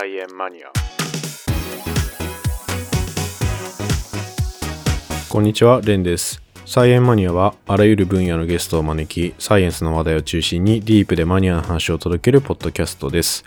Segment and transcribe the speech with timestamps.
[0.00, 0.68] 菜園マニア。
[5.28, 6.40] こんにちはレンです。
[6.64, 13.44] 菜園マニアはあらゆる分野のゲストを招きサイエンスの話題を中心にディープでマニアな話を届けるポッドキャストです。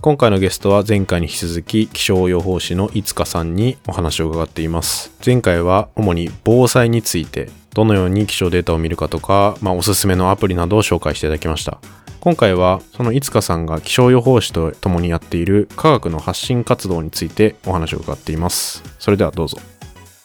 [0.00, 5.10] 今回のゲストは前回に引き続き気象予報士のいつかさんにお話を伺っています。
[5.26, 11.80] 前回は主に防災についてどのように気象データを見るかとか、まあ、おすすめのアプリなどを紹介していただきました。
[12.20, 18.82] 今回はそのいつかさんが気象予報士と共にやっている科学の発信活動についてお話を伺っています。
[18.98, 19.56] それではどうぞ。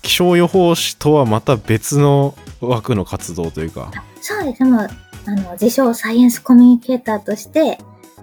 [0.02, 3.92] 気象予報士とはまた別の枠の活動というか。
[4.22, 4.70] そうですね。
[4.70, 4.90] まあ、
[5.26, 7.80] あの、自称サイエンスコミュニケーターとして、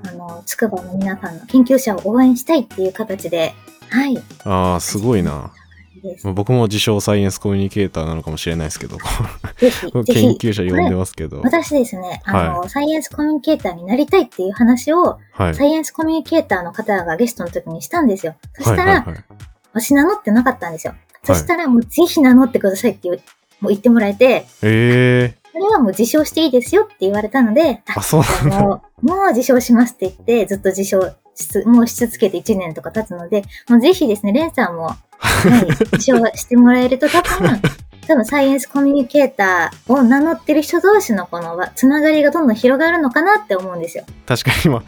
[0.07, 3.55] あの、筑波の皆さんの研究者を応援したいっていう形で、
[3.89, 4.23] はい。
[4.45, 5.51] ああすごいな
[6.35, 8.99] 僕も自称サイエンスコミュニケーターなのかもしれないですけど。
[10.05, 10.39] 研ひ。
[10.41, 11.41] 究者呼んでますけど。
[11.43, 15.55] 私ですね、あの、サイエンスコミュニケーターになりたいっていう話を、はい。
[15.55, 18.35] サイエンスコミュニケーターの方がゲストの時にしたんですよ。
[18.55, 19.25] そしたら、はいはいはい。
[19.73, 20.95] 私名乗ってなかったんですよ。
[21.25, 23.21] そしたら、もうぜひ名乗ってくださいって言う
[23.63, 25.35] もう言ってもらえて、ええ。
[25.53, 28.61] それはもう自称していいですよって言われたので、あそうなんだ。
[28.61, 34.87] もう、もう自称しますって言って、ずっと自称しつ、もうし続けて1年とか経つので、もうぜひですね、レンさんも、
[35.19, 37.61] はい、自称してもらえると多分、
[38.07, 44.05] 多分サイエンスコミュニケーターを名乗ってる人同士のこのつながりがどんどん広がるのかなって思うんですよ。
[44.27, 44.83] 確かに今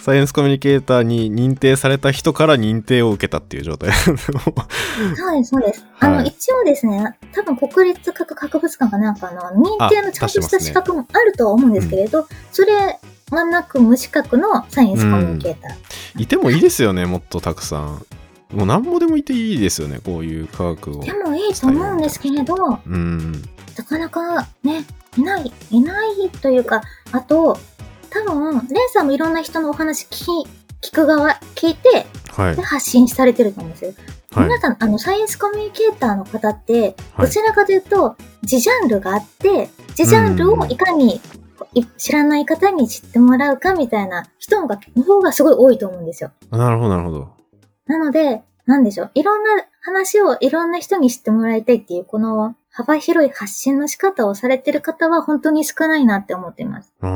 [0.00, 3.92] サイエンスコミュニケーターに認定された人から認定を受けたっていう状態。
[3.92, 5.84] そうです、そうです。
[5.98, 12.98] あの、はい一応ですね、多分国立科学博物館かなんかの認定のちゃんとした資格もあるとは思うんですけれど、それ
[13.30, 16.22] はなく無資格のサイエンスコミュニケーター。
[16.22, 18.06] いてもいいですよねもっとたくさん。
[18.54, 21.04] もう何もでもいていいですよねこういう科学を。
[21.04, 22.54] でもいいと思うんですけれど、
[22.84, 23.42] うん。
[23.76, 24.84] なかなかね、
[25.16, 26.80] いない、いないというか、
[27.12, 27.58] あと、
[28.10, 30.44] 多分、レンさんもいろんな人のお話聞
[30.80, 33.92] き、聞く側、聞いて、はいで発信されてると思うんですよ。
[34.32, 41.20] はい皆さん、あの、サイエンスコミュニケーターの方って、はいどちらかというと、自ジャンルがあって、自ジャンルをいかに、
[41.74, 46.32] い知らない方に知ってもらうかみたいな人のがの方がすごい多いと思うんですよ。
[46.50, 47.28] なるほどなるほど
[47.86, 49.10] なので、なんでしょう。
[49.14, 56.92] いろんな話をいろんな人に知ってもらいたいっていう、この幅広い発信の仕方をされてる方は本当に少ないなって思っています。
[57.00, 57.10] ああ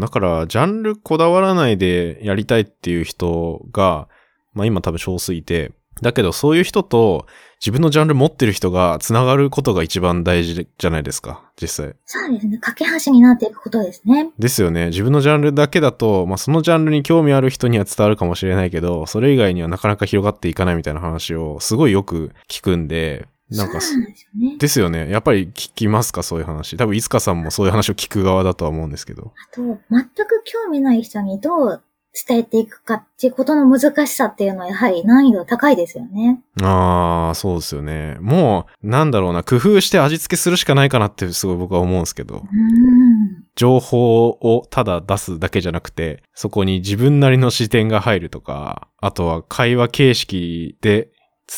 [0.00, 4.08] だからジャンルこだわらないでやりたいっていう人が
[4.52, 5.72] まあ今多分少数いて
[6.02, 7.26] だけどそういう人と
[7.60, 12.56] 自分のジャンル持ってる人がつながることが一番大事じゃないですか実際そうですね。
[12.58, 14.30] 架け橋になっていくことですね。
[14.38, 14.86] ですよね。
[14.86, 24.56] 自分のジャンルだけだと、まあ、そのジャンルに興味ある人には伝わるかもしれないけど、それ以外にはなかなか広がっていかないみたいな話をすごいよく聞くんで、なんかそうなんですよね。
[24.58, 25.10] ですよね。
[25.10, 26.76] やっぱり聞きますかそういう話。
[26.76, 29.32] 多分、いつかさんもそういう話を聞く側だとは思うんですけど。
[29.50, 36.42] あと、全く興味ない人にどう伝えていくかっていうことの難しさっていうのはやはり難易度高いですよね。
[36.60, 38.16] ああ、そうですよね。
[38.20, 42.38] もう、なんだろうな、工夫して味付けするしかないかなってすごい僕は思うんですけどう。
[42.38, 43.44] ーん。
[43.54, 51.10] 情報をただ出すだけじゃなくて、そこに自分なりの視点が入るとか、あとは会話形式で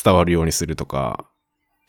[0.03, 1.25] 伝わるようにするとか、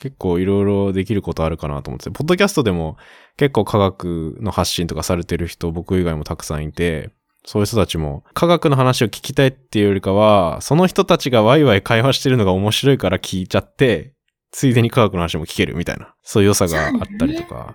[0.04, 2.98] 結構いろいろできることあるかなと思って、ポッドキャストでも
[3.38, 7.08] 結構科学の発信とかされてる人僕以外もたくさんいて、
[7.46, 14.12] そういう人たちも科学の話を聞きたいっていうよりかは、その人たちがワイワイ会話してるのが面白いから聞いちゃって、
[14.50, 17.74] ついでに科学の話も聞けるみたいな、そういう良さがあったりとか。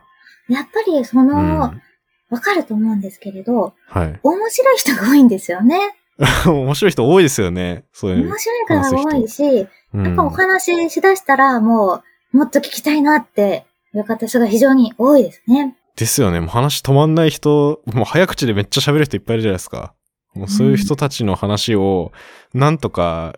[0.49, 1.81] やっぱりその、うん
[2.29, 4.19] わかると思うんですけれど、はい。
[4.21, 5.79] 面白い人が多いんですよね。
[6.45, 7.85] 面白い人多いですよね。
[7.91, 15.75] そういう面白い方が多いし、うんやっぱお話ししだしたらもう、もっと聞きたいなっていう方が非常に多いですね。
[15.95, 16.39] ですよね。
[16.39, 19.95] もう話止まんない人、もう早口でめっちゃ喋る人いっぱいいるじゃないですか。
[20.35, 22.11] もうそういう人たちの話を、
[22.53, 23.35] なんとか、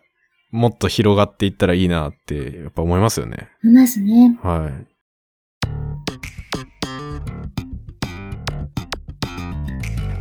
[0.51, 3.47] もっと広がっていったらいいなって、やっぱ思いますよね。
[3.63, 4.37] いますね。
[4.43, 4.87] はい。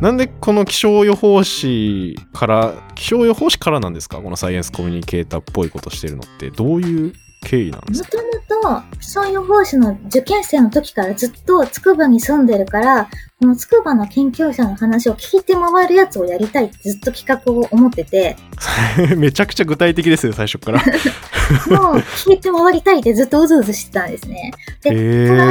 [0.01, 4.19] なんでこの気象予報士から、気象予報士からなんですか？
[4.19, 7.13] このサイエンスコミュニケーターっぽいことしてるのって、どういう
[7.43, 8.17] 経緯なんですか？
[8.17, 8.23] も
[8.61, 13.09] ともと、気象予報士の受験生の時からずっと筑波に住んでるから、
[13.39, 18.35] この筑波の研究者の話を聞いて回るやつをやりたいってずっと企画を思ってて、
[19.17, 20.79] めちゃくちゃ具体的ですよ、最初から。
[21.69, 24.51] もう聞いて回りたいってずっとうずうずしてたんですね。
[24.83, 24.93] で、え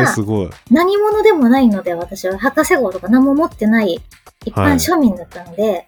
[0.04, 0.50] ー、すごい。
[0.70, 4.00] 何者でもないので私は博士号とか何も持ってない
[4.46, 5.86] 一般庶民だったので、はい。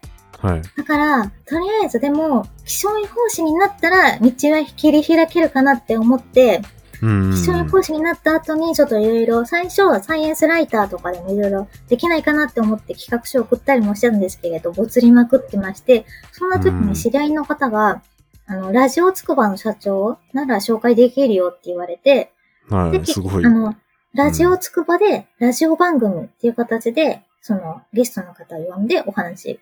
[0.76, 6.62] だから、とりあえずでも、気象予報士になったら道は切り開けるかなって思って、
[7.00, 7.32] うん。
[7.32, 18.02] 気象予報士になった後にちょっといろいろ、最初はサイエンスライターとかでもいろいろできないかなって思って企画書を送ったりもしたんですけれど、ぼつりまくってまして、そんな時に知り合いの方が、
[18.46, 22.32] あの、ラジオつくばの社長なら紹介できるよって言われて、
[22.68, 23.50] ではい、すごいあ。
[23.50, 23.74] の、
[24.14, 29.60] ラジオつくばで、ラジオ番組っていう形で、その、ゲストの方を呼んでお話し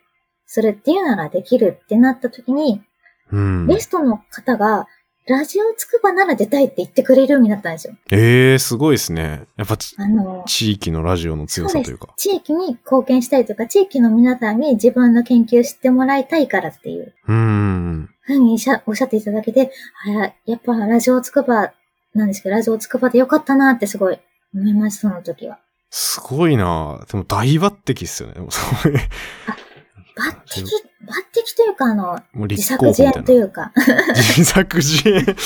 [0.52, 2.82] するっていうならできるってなった時に、
[3.30, 3.66] うん。
[3.68, 4.88] ゲストの方が、
[5.28, 7.94] ラジオつくばなら出たいって言ってくれるようになったんですよ。
[8.10, 9.44] ええすごいですね。
[9.56, 12.08] やっぱちあの、地域のラジオの強さというか。
[12.16, 18.10] 地域に貢献したいというか、地域の皆さんに自分の研究を知ってもらいたいからっていううーん。
[18.22, 19.70] ふうにしゃおっしゃっていただけて、
[20.04, 21.72] あややっぱラジオつくば
[22.12, 24.18] なんですけど、ラジオつくばでよかったなってすごい
[24.52, 25.60] 思いました、その時は。
[25.90, 28.34] すごいなでも大抜擢っすよね。
[30.20, 33.12] 抜擢、抜擢というか、あの、自作自演。
[33.24, 33.72] というか、
[34.14, 35.24] 自作自演。
[35.24, 35.36] 選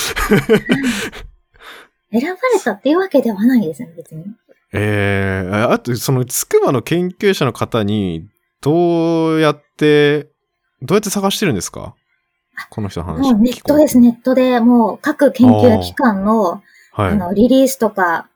[2.11, 4.25] ばれたっていうわけではないですね、別に。
[4.73, 8.27] ええあと、その、つくばの研究者の方に、
[8.61, 10.25] どうやって、
[10.81, 11.95] どうやって探してるんですか？
[12.69, 14.11] この人の話もうネットです、ね。
[14.11, 16.61] ネットでもう各研究機関の、
[16.93, 17.11] はい。
[17.11, 18.29] あの、リリースとか、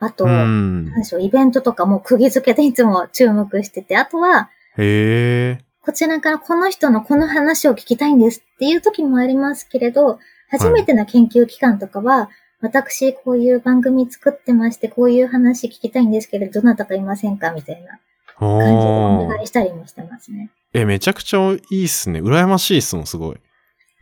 [0.00, 0.94] あと、うなんん。
[0.94, 5.64] でしょう、イベントとかも釘付けでいつも注目してて、あとは、へえ。
[5.82, 10.18] こちらからこの人のこの話を聞きたいんですっていう時もありますけれど、
[10.50, 12.28] 初めての研究機関とかは、
[12.60, 17.98] 私こういう番組作ってまして、こういう話聞きたいんですけれど、どなたかいませんかみたいな
[18.38, 20.50] 感じでお願いしたりもしてますね。
[20.74, 22.20] え、めちゃくちゃいいっすね。
[22.20, 23.36] 羨ましいっすもん、すごい。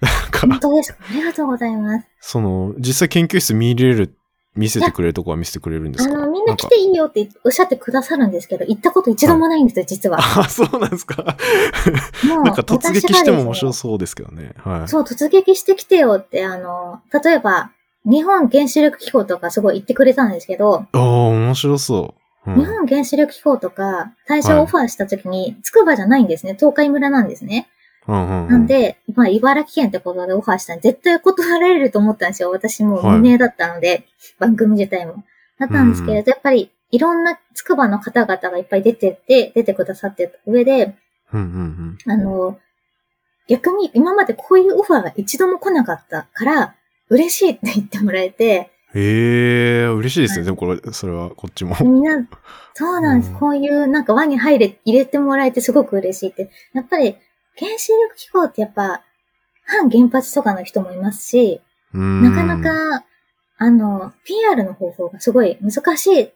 [0.01, 0.99] なんか、本当ですか？
[1.09, 2.07] ありがとうございます。
[2.21, 4.18] その、実際研究室見れる、
[4.59, 6.15] 見せてくれるとこは見せてくれるんですか？
[6.15, 10.19] あの、みんな来ていいよっておっしゃってくださるんですけど、行ったこと一度もないんですよ、実は。
[10.41, 11.23] あ、そうなんですか？
[12.27, 13.73] もう なんか突撃しても面白う。
[13.73, 14.53] そうですけどね。
[14.59, 14.89] はい。
[14.89, 17.71] そう、突撃してきてよって、あの、例えば、
[18.05, 22.15] 日本原子力機構とかすごい言ってくれたんですけど、ああ、面白そ
[22.47, 22.51] う。
[22.51, 26.55] うん日本原子力機構とか、最初オファーした時に、つくばじゃないんですね。
[26.59, 27.69] 東海村なんですね。
[28.09, 32.51] うんうんうんなんで、まあ、茨城県ってことでオファーしたら絶対断られると思ったんですよ。
[32.51, 34.07] 私も無名だったので、
[34.39, 35.25] 番組自体も。
[35.59, 40.95] だったんですけれど、やっぱり、いろんなつくばの方々がいっぱい出てって、出てくださってた上で、
[41.33, 42.13] うんうんうん。
[42.13, 42.59] あの、
[43.49, 46.75] 逆に今までこういうオファーが一度も来なかったから、
[47.11, 50.39] 嬉しいって言ってもらえて、へえ、嬉しいですね。
[50.39, 51.77] はいでもこれ、それはこっちも。
[51.81, 52.27] みんな、
[52.73, 53.33] そうなんです。
[53.33, 56.51] うんこういうなんか輪に入れ、入れてもらえてすごく嬉しいって。
[56.73, 57.17] やっぱり
[57.59, 59.03] 原子力機構ってやっぱ
[59.65, 61.61] 反原発とかの人もいますし、
[61.93, 63.05] ななかな、か、
[63.59, 66.31] あの、PR の方法がすごい難しい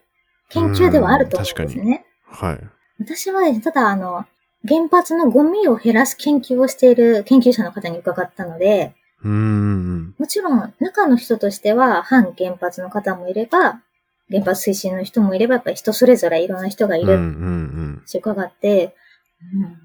[0.49, 2.05] 研究ではあると思うんですうんね。
[2.25, 2.59] はい。
[2.99, 4.25] 私はね、ただあの、
[4.67, 10.15] 原発のゴミを減らす研究をしている研究者の方に伺ったので、うーん。
[10.17, 13.81] もちろん中の人としては反原発の方もいれば、
[14.29, 18.03] 原発推進の人もいれば、やっぱり人それぞれいろんな人がいるうんうんうん。
[18.05, 18.95] って伺って、
[19.53, 19.77] うん、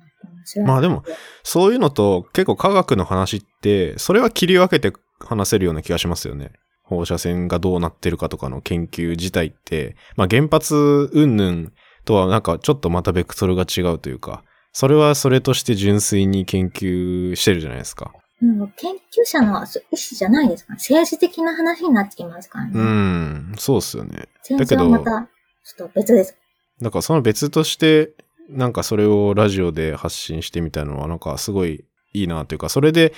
[0.65, 1.05] まあでも、
[1.43, 6.53] そういうのと結構科学の話って、それは切り分けて話せるような気がしますよね。
[6.83, 11.69] 放射線がどうなってるかとかの研究自体って、まあ原発云々
[12.05, 14.43] とはなんかちょっとまたベクトルが違うというか、
[14.73, 18.13] それはそれとして純粋に研究してるじゃないですか。
[18.41, 22.73] うん、研究者の意思じゃないですか、政治的な話になってきますからね。
[22.75, 24.29] うん、そうっすよね。
[24.49, 25.29] 政治はまた、
[25.65, 26.37] ちょっと別です。
[26.81, 28.13] だからその別として、
[28.49, 33.13] なんかそれをラジオで発信してみたのはなんかすごいいいなというか、それで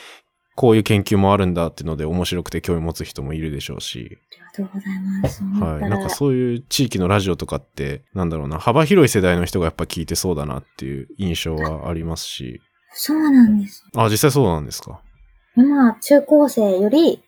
[0.57, 5.45] こういう研究もあるんだっていうので面白くて興味持つ人もいるでしょうし、ありがとうございます。
[5.45, 5.81] はい。
[5.81, 12.61] だなんかそういう地域のラジオとかって、なんだろうな、幅広い世代の人がやっぱ聞いてそうだなっていう印象はありますし、
[12.93, 13.85] そうなんです。
[13.97, 15.01] あ、実際そうなんですか？
[15.57, 17.23] 今、中高生より、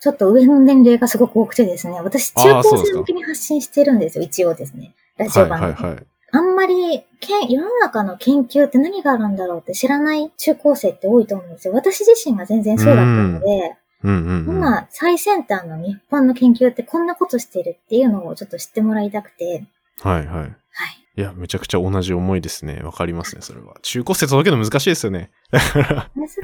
[0.00, 4.94] ちょっと上の年齢がすごく多くてですね、私、あ中高生向けに発信してるんですよ、一応ですね。
[5.16, 5.72] ラジはいオ番組。
[5.72, 6.06] はいはい。
[6.32, 11.74] あんまり、けん世の中の研究って何があるんだろうって知らない中高生って多いと思うんですよ。
[11.74, 14.56] 私自身が全然そうだったので、うんうん、うん。
[14.56, 19.64] 今、最先端の日本の研究ってこんなことしてるっていうのをちょっと知ってもらいたくて、
[20.00, 20.36] はいはい。
[20.36, 20.54] はい。
[21.16, 22.80] いや、めちゃくちゃ同じ思いですね。
[22.82, 23.76] わかりますね、それは。
[23.82, 25.30] 中高生届けるの難しいですよね。
[25.50, 26.36] 難しい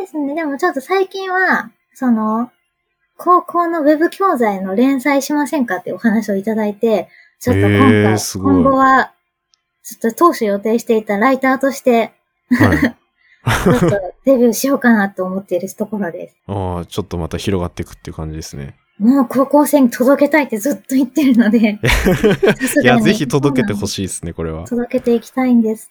[0.00, 0.34] ですね。
[0.34, 2.50] でもちょっと最近は、その、
[3.16, 7.08] 高校のウェブ教材の連載しませんかってお話をいただいて、
[7.40, 9.12] ちょっと今へ回、ーすごい今後は、
[9.84, 12.12] ちょっと当初予定していたライターとして、
[12.50, 12.78] はい。
[13.64, 16.36] ちょっとデビューしようかなと思っているところです。
[16.46, 18.76] ああ、ちょっとまた広がっていくっていう感じですね。
[18.98, 21.80] もう高校生に届けたいってずっと言ってるので、
[22.82, 23.88] いや、ぜひ届けてほい。
[23.88, 24.64] しいですね、これは。
[24.68, 25.90] 届けていきたいんです。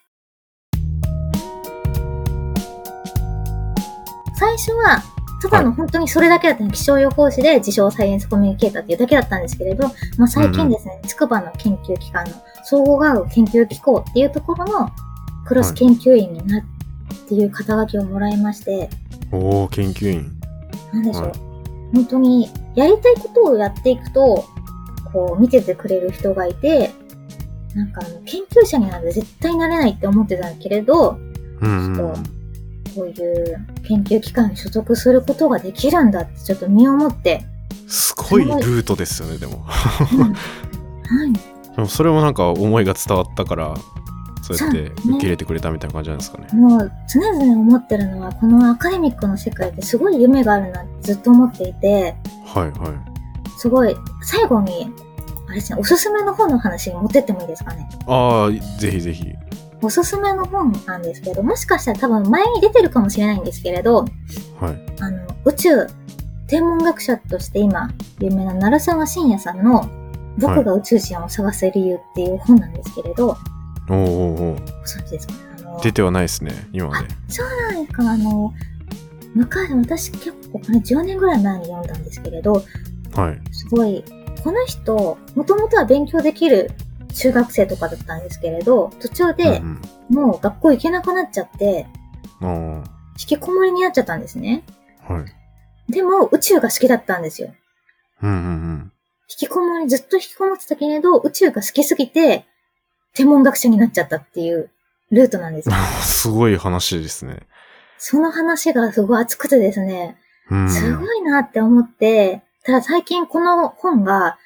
[4.38, 5.03] 最初は、
[5.41, 6.69] ただの本当にそれだけだったね。
[6.71, 12.31] 気象予報士で自称サイエンスコミュニケーターっていうだけだったんですけれど、まあ、最近ですね、筑波の研究機関の
[12.63, 14.89] 総合学研究機構っていうところの
[15.46, 16.63] クロス研究員になっ
[17.27, 18.89] ていう肩書きをもらいまして、
[19.32, 20.32] おお研究員。
[20.94, 21.34] なんでしょう、はい。
[21.94, 24.46] 本当にやりたいことをやっていくと、
[25.12, 26.91] こう見ててくれる人がいて、
[27.75, 31.20] なんかあの研究者になんて絶対なれないって思ってたけれど、
[31.62, 32.13] うんうんそう
[32.94, 37.46] こういう研究機関に所属することができるんだってちょっと身をもって、
[37.88, 39.65] すごいルートですよね、でも。
[40.12, 40.22] うん。
[40.24, 41.34] はい、
[41.75, 43.75] でもそれもなんか思いが伝わったから、
[44.42, 46.48] そうやって受け入れてくれたみたいな感じなんですかね。
[46.54, 53.51] もう常々思ってるのは、このアカデミックの世界ってすごい夢があるなってずっと思っていて、はいはい。
[53.58, 54.92] すごい、最後に、
[55.48, 57.88] あれですね、おすすめの本の話に持ってってもいいですかね？
[58.08, 59.28] ああ、ぜひぜひ。
[59.84, 64.06] おすすめの本なんですけど、もしかしたら多分前に出てるかもしれないんですけれど、
[64.60, 64.96] はい。
[65.00, 65.88] あの、宇宙、
[66.48, 69.90] 天文学者として今、有名な鳴沢信也さんの、
[70.38, 73.38] 僕が宇宙人を探す理由っていう本なんですけれど、
[73.89, 75.39] おーおーおーご存知ですかね？
[75.59, 77.07] あの、出てはないですね、今まで。
[77.27, 78.53] そうなんですか、あの、
[79.33, 82.63] 昔、私結構これ10年ぐらい前に読んだんですけれど、
[83.13, 83.53] はい。
[83.53, 84.03] すごい、
[84.43, 86.71] この人、もともとは勉強できる
[87.13, 91.88] 中学生とかだったんですけれど、途中でうんもう学校行けなくなっちゃって、
[92.41, 92.83] うん、あ
[93.19, 94.63] 引きこもりになっちゃったんですね。
[95.07, 95.25] あ、はい。
[95.91, 97.53] でも宇宙が好きだったんですよ。
[98.21, 98.90] うんうんうん。
[99.31, 102.45] 引きこもり、ずっと引きこもってたけれど、宇宙が好きすぎて、
[103.13, 104.69] 天文学者になっちゃったっていう
[105.09, 105.75] ルートなんですよ。
[106.03, 107.39] すごい話ですね。
[107.97, 110.17] その話がすごい熱くてですね、
[110.50, 110.69] うん。
[110.69, 114.38] すごいなって思って、ただ最近この本が、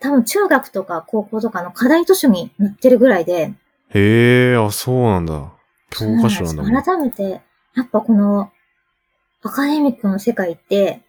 [0.00, 3.52] 多分中学とか高校とかの課題図書に載ってるぐらいで、
[3.92, 5.52] へえ、あ、そうなんだ。
[5.90, 6.82] 教科書なんだ。
[6.82, 7.42] 改めて、
[7.74, 8.50] やっぱこの、
[9.42, 11.02] アカデミックの世界って、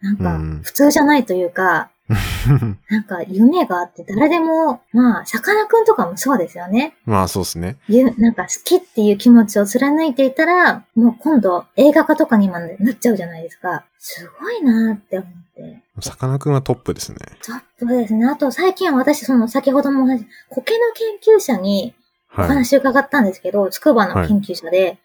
[0.00, 1.90] なんかうん、普通じゃないというか、
[2.90, 6.96] なんか夢があって誰でも、まあ、さかなクンとかもそうですよね。
[7.06, 7.78] まあそうですね。
[7.88, 13.84] ゆなんか好きっていう気持ちを貫いていたら、もう今度映画化とかにまでなっちゃうじゃないですか。
[13.98, 15.82] すごいなーって思って。
[16.00, 17.18] さかなクンはトップですね。
[17.42, 18.26] トップですね。
[18.26, 21.94] あと最近私、その先ほどもお話し、苔の研究者に
[22.36, 22.48] おはい。
[22.48, 24.98] 話伺ったんですけど、筑波の研究者で、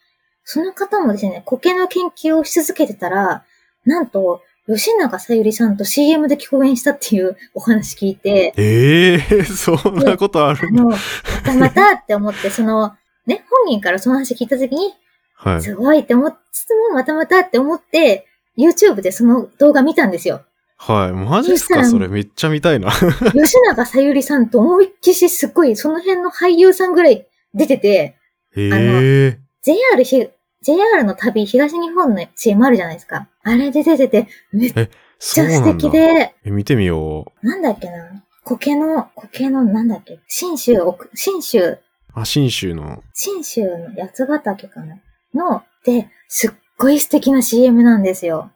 [0.43, 3.45] その方もですね、苔の研究をし続けてたら、
[3.85, 4.41] なんと、
[4.71, 10.83] 吉永さゆりさんと CM で共演したっていうお話聞いて、ええそんなことあるんだ。
[10.83, 10.99] あの、ま
[11.43, 12.93] たまたって思って、その、
[13.25, 14.93] ね、本人からその話聞いたときに、
[15.33, 15.61] はい。
[15.61, 20.43] すごいって思いつつも、またまたって思って、YouTube でその動画見たんですよ。
[20.77, 21.13] はい。
[21.13, 21.83] マジっすか？
[21.85, 22.91] それめっちゃ見たいな。
[22.91, 28.17] 吉永さゆりさんと思いっきしすっごい、その辺の俳優さんぐらい出てて、
[28.55, 30.27] ええ JR ひ、
[30.61, 33.27] JR の旅、東日本の CM あるじゃないですか。
[33.49, 35.89] あれで出てて、めっちゃ素敵。
[35.89, 37.45] で、え見てみよう。
[37.47, 38.23] なんだっけな？
[38.45, 40.19] 苔の、苔のなんだっけ？
[40.27, 41.77] 新州、奥新州、
[42.13, 43.03] あ、新州の。
[43.13, 44.97] 新州の八ヶ岳かな？
[45.33, 48.51] の、で、すっごい素敵な CM なんですよ。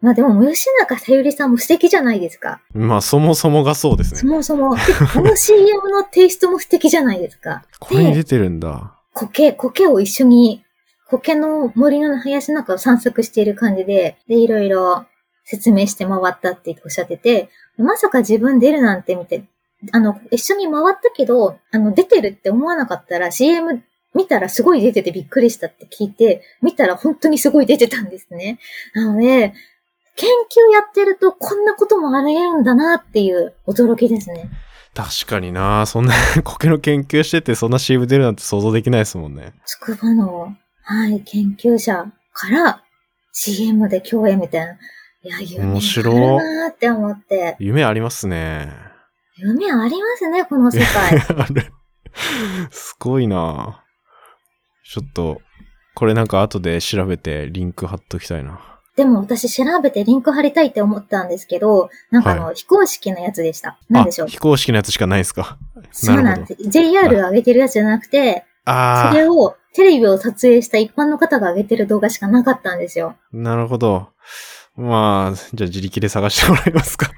[0.00, 2.62] まあでも、吉永さゆりさんも素敵じゃないですか。
[2.72, 4.20] まあそもそもがそうですね。
[4.20, 4.80] そもそも、で
[5.14, 7.64] この CM のテイストも素敵じゃないですか。
[7.78, 8.94] これに出てるんだ。
[9.12, 10.64] 苔、苔を一緒に、
[11.10, 15.06] 苔の森の林の中を散策している感じで、で、いろいろ
[15.44, 19.44] 説明して回ったっておっしゃってて、まさか自分出るなんて見て、
[19.92, 23.82] あの、一緒に回ったけど、あの、出てるって思わなかったら CM
[24.14, 28.58] 見たらすごい出ててびっくりしたって聞いて、見たら本当にすごい出てたんですね。
[28.94, 29.54] なので、
[30.16, 34.50] 研究やってるとこんなこともあり得るんだなっていう驚きですね。
[34.94, 36.12] 確かになそんな
[36.42, 39.54] 苔の研究しててそんな CM 出るなんて想像できないですもんね。
[39.64, 40.54] つくばの、
[40.92, 42.82] はい、研究者から
[43.32, 44.72] CM で共演みたいな。
[45.22, 47.54] いや、夢面白いあるなーって思って。
[47.60, 48.72] 夢ありますね。
[49.36, 51.16] 夢ありますね、この世界。
[51.38, 51.72] ある。
[52.72, 53.84] すごいな
[54.84, 55.40] ちょっと、
[55.94, 58.58] これなんか後で調べてリンク貼っときたいな。
[58.96, 63.78] でも私調べてリンク貼りたいって思ったんですけど、なんかあの、は非公式のやつでした。
[63.88, 64.26] なんでしょう？
[64.26, 64.28] あ、。
[64.30, 65.56] 非公式のやつしかないですか？
[65.92, 66.56] そうなんです。
[66.68, 73.16] JR が上げてるやつじゃなくて、あそれをテレビを撮影した一般の方が上げてる動画しかなかったんですよ。
[73.32, 74.08] あ、なるほど。
[74.76, 77.10] まあ、じゃあ自力で探してもらえますか。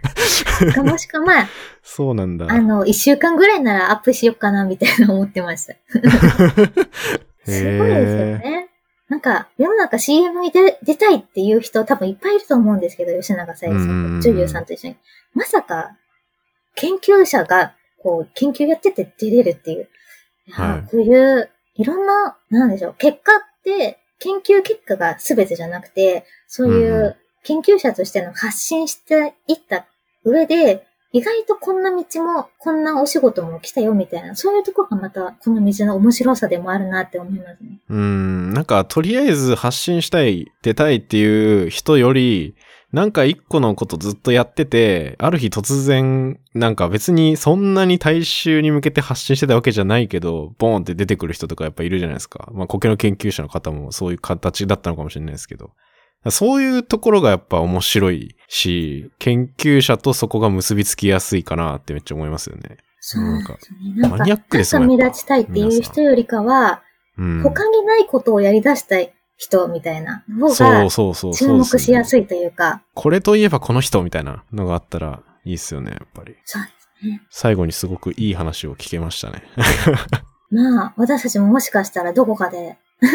[0.75, 1.49] かもしくはまあ、
[1.83, 2.47] そうなんだ。
[2.49, 5.75] あの、一週間ぐらいならアップしようかな、みたいな思ってました。
[7.45, 8.69] すごいですよね。
[9.09, 14.97] なんか、世の中 CM に出出たいっていう人多分いっぱいいると思うんですけど、吉永さゆりさうんと女優さんと一緒に。
[15.35, 15.97] まさか、
[16.75, 19.89] 研究者が、こう、研究やってて出れるっていう。
[20.51, 29.87] はいこういう、いろんな、なんでしょう、結果って、研究結果が全てじゃなくて、そういう研究者としての発信していった
[30.25, 37.81] 上で、意外とこんな道も、こんなお仕事も来たよみたいな、そういうところがまた、この道の面白さでもあるなって思いますね。
[37.91, 42.55] うん、なんかとりあえず発信したい、出たいっていう人より、
[42.93, 52.51] なんか一個のことずっとやってて、ある日突然、なんか別にそんなに大衆に向けて発信してたわけじゃないけど、ボーンって出てくる人とかやっぱいるじゃないですか。
[52.53, 55.71] まあ、苔の研究者の方もそういう形だったのかもしれないですけど。
[56.31, 62.77] そういうところがやっぱ面白いし、研究者とそこが結びつきやすいかなってめっちゃ思いますよね。
[63.01, 63.79] そうなんかですね。
[63.97, 66.83] なんか、マニアックですもんなんか目立ちたいっていう人よりかは、
[67.19, 67.43] うん。
[67.43, 70.89] 他にないことをやり出したい人みたいな方が。
[71.35, 72.05] 注目しやい。
[72.05, 76.37] すいというか、これといえばこの人みたいなのがあったらいいっすよね、やっぱり。
[76.45, 76.69] そうで
[77.01, 77.23] すね。
[77.29, 79.43] 最後にすごくいい話を聞けましたね。
[80.51, 83.09] まあ、私たちももしかしたらどこかで ど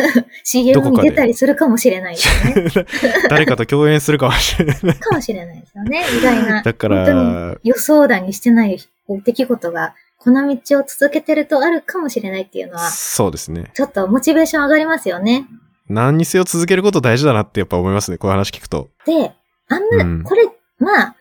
[0.43, 2.87] CM に出たりするかもしれないですよね。
[3.29, 4.75] 誰かと共演するかもしれない。
[4.95, 6.03] かもしれないですよね。
[6.19, 6.61] 意外な。
[6.61, 8.77] だか本当らに、予想だにしてない
[9.23, 13.71] 出来事が、この道を続けてるとあるかもしれないっていうのは、そうですね。
[13.73, 15.45] ちょっとモチベーション上がりますよね。
[15.89, 18.17] 何にせよ続けること大事だなってやっぱ思いますね。
[18.17, 18.89] こういう話聞くと。
[19.05, 19.33] で、
[19.67, 20.43] あんま、うんこれ、
[20.79, 21.15] まあ、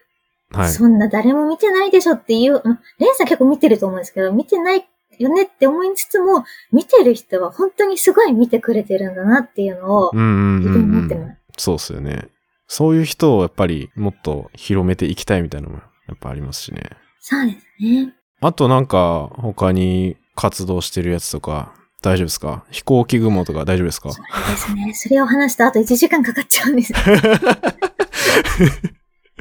[0.52, 0.70] はい。
[0.70, 4.84] そんな誰も見てないでしょっていう、うんレンさん結構見てると思うんですけど、見てない
[5.18, 11.38] よねって思いつつも、見てる人は本当にすごい見てくれてるんだなっていうのをう、んうん自うん、うん分に思ってます。
[11.58, 12.28] そうっすよね。
[12.68, 16.82] そういう人をやっぱりもっと広めていきたいみたいなのもやっぱありますしね。
[17.20, 18.12] そうですね。
[18.40, 21.72] あとなんか他に活動してるやつとか
[22.06, 22.64] 大丈夫ですか？
[22.70, 24.12] 飛行機雲とか大丈夫ですか？
[24.12, 24.94] そうですね。
[24.94, 26.98] それを話した後1時間かかっちゃうんですよ。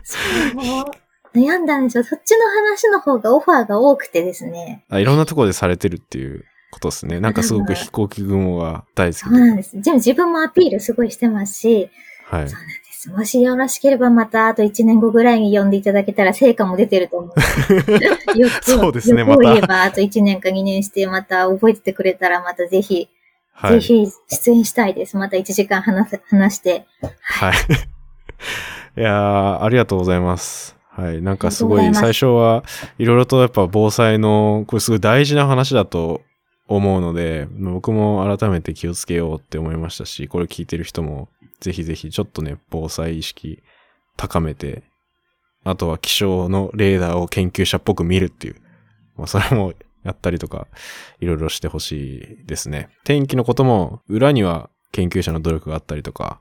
[0.03, 0.17] そ
[0.81, 1.37] う。
[1.37, 2.03] 悩んだんですよ。
[2.03, 4.85] そっちの話の方がオファーが多くてですね。
[4.89, 7.19] あいろんなところでされてるっていうことですね。
[7.19, 9.29] なんかすごく飛行機雲が大好きで。
[9.29, 9.81] そうなんです。
[9.81, 11.89] でも自分もアピールすごいしてますし、
[12.25, 12.59] はいそう。
[12.59, 12.84] なんです。
[13.11, 17.31] もしよろしければまたあと1年後ぐらいに呼んでいただけたら成果も出てると思う。
[18.39, 23.09] よくそうですねよく言えまばあと1年か2年してまた覚えててくれたらまたぜひ、
[23.51, 23.73] はい。
[23.73, 25.17] ぜひ出演したいです。
[25.17, 26.85] また1時間話せ話して。
[27.21, 27.53] はい。
[28.99, 30.75] いやー、ありがとうございます。
[30.89, 31.21] はい。
[31.21, 32.63] なんかすごい最初は
[32.97, 36.21] いろいろとやっぱ防災の、これすごい大事な話だと
[36.67, 41.27] 思うので、僕も改めて気をつけようって思いましたし、これ聞いてる人も
[41.65, 43.63] ぜひぜひちょっとね、防災意識
[44.17, 44.83] 高めて、
[45.63, 48.55] あとは気象のレーダーを研究者っぽく見るっていう、
[49.17, 49.73] まあそれも
[50.03, 50.67] やったりとか、
[51.19, 52.89] いろいろしてほしいですね。
[53.03, 56.39] 天気のことも裏には研究者の努力があったりとか、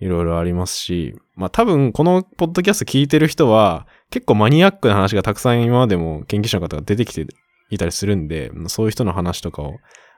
[0.00, 7.26] いろいろありますし、まあ多分このポッドキャスト聞いてる人は結構マニアックな話がたくさん今までも研究者の方が出てきて
[7.68, 9.74] いたりするんで、そういう人の話とかを、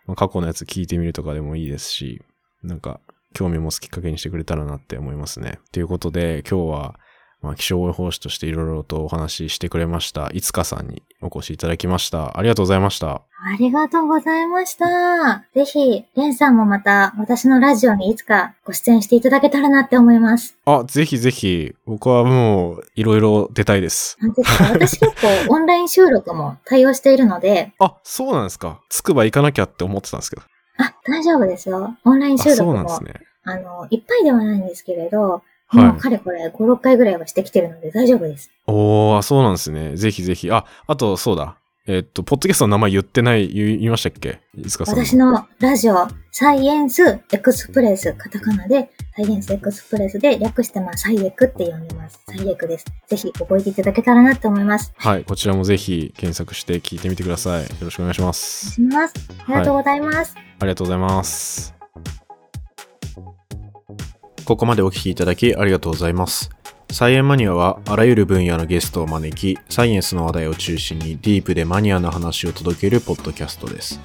[0.06, 2.22] ま、過去のやつ聞いてみるとかでもいいですし、
[2.62, 3.00] なんか
[3.34, 5.58] 興味を持つきっかけにしてくれたらなって思いますね。
[5.72, 6.94] ということで今日は
[7.42, 12.38] まあ、気象予報士としていろいろとお話ししてくれました、いつかさんにお越しいただきました。
[12.38, 13.08] ありがとうございました。
[13.12, 13.22] あ
[13.58, 15.46] りがとうございました。
[15.54, 20.58] ぜひ、レンさんもまた私のラジオにいつかご出演していただけたらなって思います。
[20.66, 24.18] あ、ぜひぜひ、僕はもういろいろ出たいです。
[24.20, 24.64] なんですか？
[24.64, 25.12] 私結
[25.46, 28.82] 構オンライン収録も対応しているので、 あ、そうなんですか。
[28.90, 30.42] つくば行かなきゃって思ってたんですけど。
[30.82, 31.96] あ、大丈夫ですよ。
[32.04, 33.26] オンラインあ、収録も、そうなんですね。
[33.44, 38.50] あの、いっぱいではないんですけれど、はいもうかれこれ5、6回ぐらいはしてきてるので大丈夫です。
[38.66, 39.94] おー、あそうなんですね。
[39.94, 40.50] ぜひぜひ。
[40.50, 41.58] あ、あと、そうだ。
[41.86, 44.40] えっと、ポッドキャストの名前言ってない、言い言いましたっけ？
[44.56, 44.96] いつかさん。
[44.96, 52.22] 私のラジオ、サイエンスエクスプレス、カタカナで、サイエンスエクスプレスで略してまあ、サイエクって呼んでます。
[52.26, 52.86] サイエクです。
[53.06, 54.94] ぜひ覚えていただけたらなと思います。
[54.96, 57.62] はい、こちらもぜひ検索して聞いてみてください。
[57.64, 58.72] よろしくお願いします。
[58.72, 59.14] します。
[59.46, 60.34] ありがとうございます。
[60.36, 61.74] ありがとうございます。
[64.46, 66.48] ここまでお聞きいただきありがとうございます。
[66.90, 74.00] サイエンマニアはあらゆる分野のゲストを招き、サイエンスの話題を中心にディープでマニアな話を届けるポッドキャストです。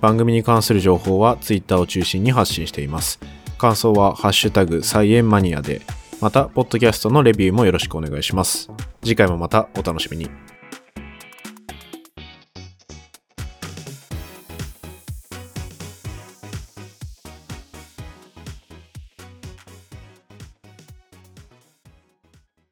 [0.00, 3.20] 番組に関する情報は Twitter を中心に発信しています。
[3.64, 5.80] 感想はハッシュタグ菜園マニアで、
[6.20, 8.70] また、ポッドキャストのレビューもよろしくお願いします。
[9.02, 10.43] 次回もまたお楽しみに。